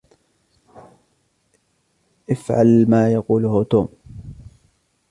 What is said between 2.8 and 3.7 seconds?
ما يقوله